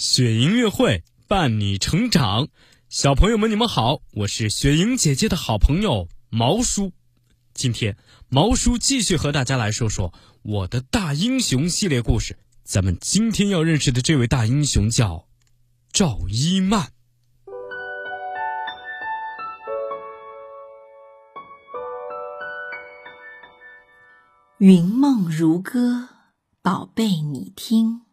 [0.00, 2.48] 雪音乐会伴你成长，
[2.88, 6.94] 小朋友们，你们好，我是雪莹姐姐的好朋友毛叔。
[7.52, 7.98] 今天
[8.30, 12.38] 毛叔继续和大家来说说我的大英雄系列故事。
[12.64, 15.28] 咱们今天要认识的这位大英雄叫
[15.92, 16.88] 赵一曼。
[24.56, 26.08] 云梦如歌，
[26.62, 28.09] 宝贝，你听。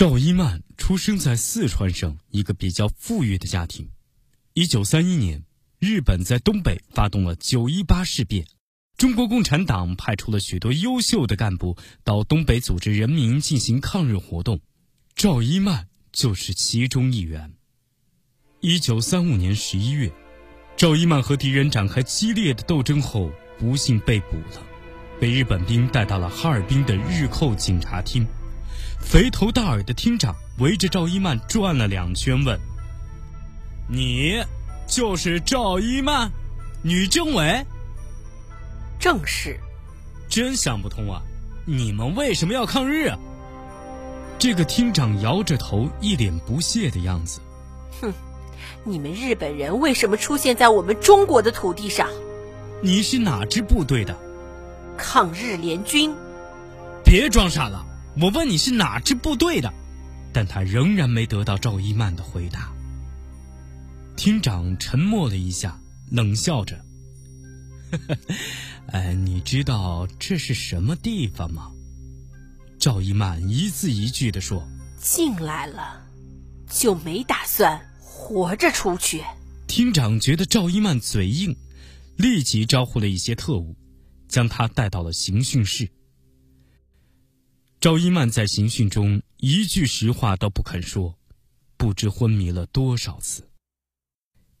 [0.00, 3.90] 赵一曼出生在四川省一个比较富裕的家庭。
[4.54, 5.44] 一九三一年，
[5.78, 8.46] 日本在东北发动了九一八事变，
[8.96, 14.62] 中国共产党派出了许多优秀的干部到东北组织人民进行抗日活动，
[15.14, 17.52] 赵一曼就是其中一员。
[18.62, 20.10] 一九三五年十一月，
[20.78, 24.66] 赵一曼和敌人展开激烈的斗争后，不幸被捕了，
[25.20, 28.26] 被日本兵带到了哈尔滨的日寇警察厅。
[29.00, 32.58] 肥头大耳的厅长围着赵一曼转了两圈，问
[33.88, 34.40] ：“你
[34.86, 36.30] 就是赵一曼，
[36.82, 37.66] 女政委
[39.00, 39.58] ？”“正是。
[40.30, 41.20] ”“真想不通啊，
[41.66, 43.10] 你们为什么要抗日？”
[44.38, 47.40] 这个厅长摇着头，一脸不屑的样子。
[48.00, 48.12] “哼，
[48.84, 52.06] 你们日本人为什么出现在我们中国的土地上
[52.80, 54.16] ？”“你是哪支部队的
[54.96, 56.14] ？”“抗日联军。
[57.04, 57.84] ”“别装傻了。”
[58.18, 59.72] 我问你是哪支部队的，
[60.32, 62.72] 但他仍然没得到赵一曼的回答。
[64.16, 65.80] 厅长沉默了一下，
[66.10, 66.84] 冷笑着
[67.92, 68.16] ：“呵 呵
[68.88, 71.70] 哎，你知道这是什么地方吗？”
[72.78, 74.66] 赵一曼一字一句地说
[75.00, 76.02] ：“进来了，
[76.68, 79.22] 就没打算活着出去。”
[79.68, 81.56] 厅长觉得赵一曼嘴硬，
[82.16, 83.76] 立即招呼了一些特务，
[84.28, 85.88] 将他带到了刑讯室。
[87.80, 91.18] 赵一曼在刑讯中一句实话都不肯说，
[91.78, 93.48] 不知昏迷了多少次。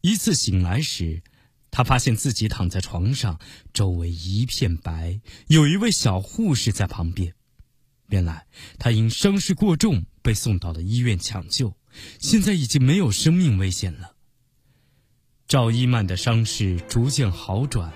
[0.00, 1.22] 一次醒来时，
[1.70, 3.38] 他发现自己躺在床上，
[3.72, 7.36] 周围一片白，有一位小护士在旁边。
[8.08, 8.48] 原来
[8.80, 11.76] 他因伤势过重被送到了医院抢救，
[12.18, 14.16] 现在已经没有生命危险了。
[15.46, 17.92] 赵一曼的伤势逐渐好转，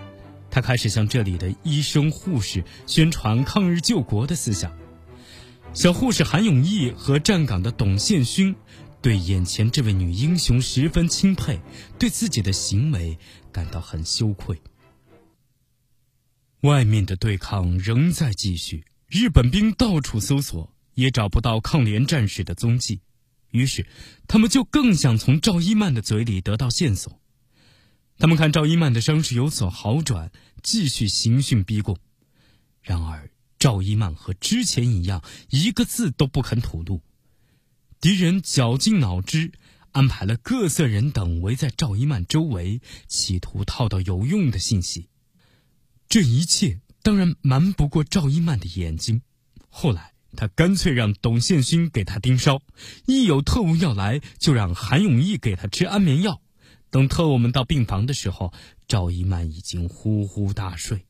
[0.49, 4.73] 他开始向这里的医生护士宣传抗日救国的思想。
[5.75, 8.57] 小护士韩永义和站岗的董宪勋
[9.01, 11.61] 对眼前这位女英雄十分钦佩，
[12.01, 13.17] 对自己的行为
[13.53, 14.61] 感到很羞愧。
[16.63, 23.01] 外面的对抗仍在继续，日本兵到处搜索，也找不到抗联战士的踪迹，
[23.51, 23.87] 于是
[24.27, 27.21] 他们就更想从赵一曼的嘴里得到线索。
[28.19, 31.97] 他们看赵一曼的伤势有所好转，继续刑讯逼供。
[32.83, 33.31] 然而。
[33.59, 37.01] 赵一曼和之前一样，一个字都不肯吐露。
[38.01, 39.51] 敌人绞尽脑汁，
[39.91, 45.09] 安排了各色人等围在赵一曼周围，企图套到有用的信息。
[46.09, 49.23] 这一切当然瞒不过赵一曼的眼睛。
[49.69, 52.63] 后来，他干脆让董宪勋给他盯梢，
[53.07, 56.41] 一有特务要来，就让韩永义给他吃安眠药。
[56.91, 58.53] 等特务们到病房的时候，
[58.87, 61.05] 赵一曼已经呼呼大睡。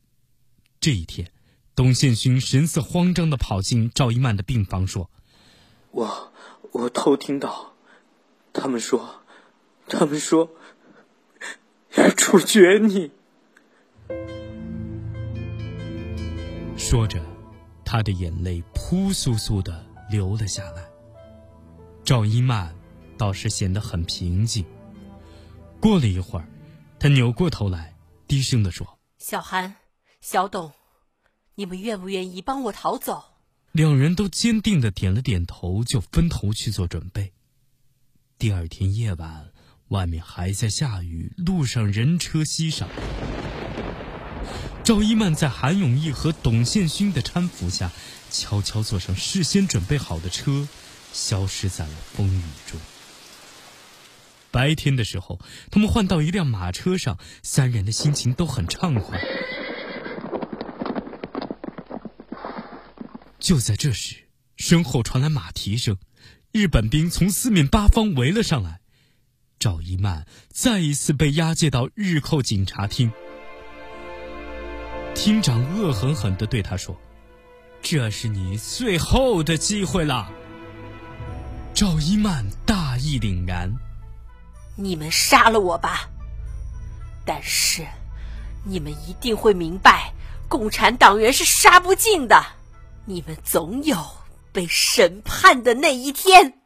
[0.81, 1.31] 这一天。
[1.79, 5.09] 董宪勋神色慌张的跑进赵一曼的病房，说
[5.93, 6.33] ：“我
[6.73, 7.73] 我偷听到，
[8.53, 9.23] 他们说，
[9.87, 10.51] 他们说
[11.95, 13.13] 要处决你。”
[16.77, 17.25] 说着，
[17.85, 20.83] 他的眼泪扑簌簌的流了下来。
[22.03, 22.75] 赵一曼
[23.17, 24.65] 倒是显得很平静。
[25.79, 26.49] 过了一会儿，
[26.99, 27.95] 他扭过头来，
[28.27, 29.77] 低声的说：“小韩，
[30.21, 30.73] 小董。”
[31.59, 33.25] 你们愿不愿意帮我逃走？
[33.73, 37.33] 两人都坚定的点了点头，就分头去做准备。
[38.39, 39.49] 第二天夜晚，
[39.89, 42.87] 外面还在下雨，路上人车稀少。
[44.85, 47.91] 赵一曼在韩永义和董宪勋的搀扶下，
[48.31, 50.69] 悄悄坐上事先准备好的车，
[51.13, 52.79] 消失在了风雨中。
[54.53, 55.41] 白天的时候，
[55.73, 59.19] 他们换到一辆马车上，三人的心情都很畅快。
[63.49, 64.15] 就在这时，
[64.57, 65.97] 身后传来马蹄声，
[66.53, 68.81] 日本兵从四面八方围了上来。
[69.59, 73.11] 赵一曼再一次被押解到日寇警察厅。
[75.15, 76.95] 厅长恶狠狠地对他说
[77.81, 80.31] ：“这是你最后的机会了。”
[81.73, 83.73] 赵一曼大义凛然
[84.77, 86.11] ：“你们杀了我吧，
[87.25, 87.87] 但是
[88.63, 90.13] 你们一定会明白，
[90.51, 92.45] 共产党员是杀不尽的，
[93.09, 93.97] 你们总有
[94.53, 96.61] 被审判的那一天。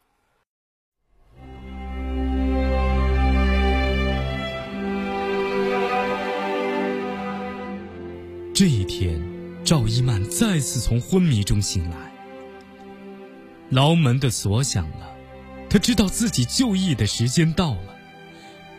[8.53, 9.21] 这一天，
[9.63, 12.11] 赵一曼再次从昏迷中醒来。
[13.69, 15.15] 牢门的锁响了，
[15.69, 17.95] 他知道自己就义的时间到了。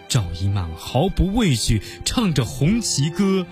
[0.07, 3.47] 赵一曼毫不畏惧，唱着红旗歌，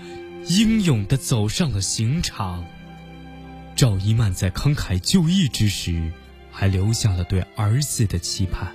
[0.45, 2.63] 英勇地走上了刑场。
[3.83, 6.09] 赵一曼在慷慨就义之时，
[6.49, 8.73] 还留下了对儿子的期盼。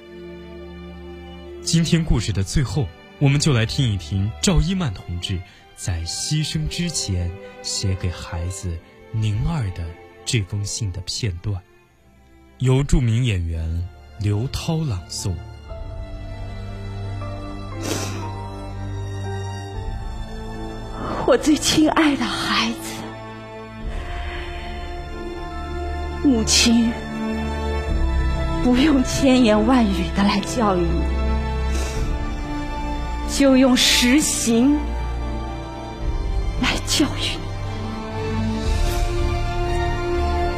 [1.62, 2.87] 今天故事的最后，
[3.19, 5.40] 我们就来听一听赵一曼同志。
[5.75, 7.32] 在牺牲之前，
[7.62, 8.76] 写给孩子
[9.10, 9.82] 宁儿的
[10.26, 11.58] 这封信的片段，
[12.58, 13.88] 由著名演员
[14.20, 15.32] 刘涛朗诵。
[21.26, 22.93] 我最亲爱的孩子，
[26.25, 26.93] 母亲
[28.65, 31.03] 不用千言万语的来教育你，
[33.35, 34.76] 就用实行
[36.61, 36.76] 来。
[36.87, 37.38] 教育你，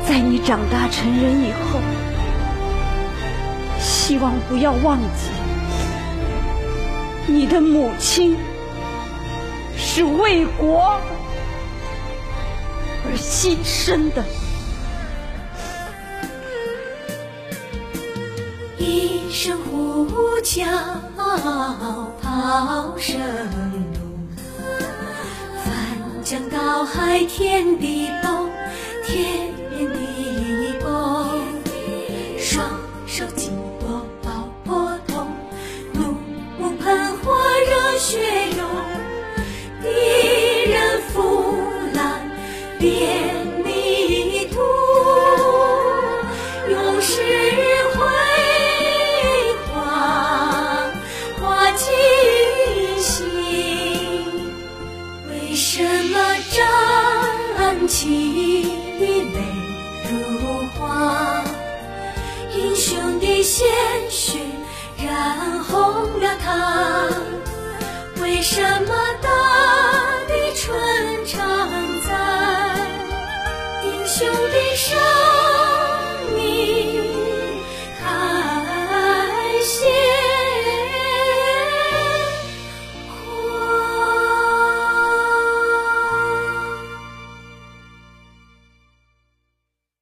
[0.09, 1.79] 在你长大成人以后，
[3.79, 5.29] 希望不要忘记，
[7.27, 8.39] 你的母亲
[9.77, 10.99] 是为国
[13.05, 14.25] 而牺牲的。
[18.81, 20.09] 一声呼
[20.43, 20.65] 叫，
[22.23, 24.01] 炮声隆，
[25.63, 26.25] 翻。
[26.25, 28.49] 江倒海，天地动，
[29.05, 29.53] 天
[63.51, 63.67] 鲜
[64.09, 64.39] 血
[64.97, 67.09] 染红了它。
[68.23, 68.95] 为什么